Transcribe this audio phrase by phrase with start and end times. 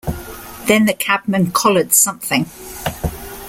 [0.65, 2.49] Then the cabman collared something.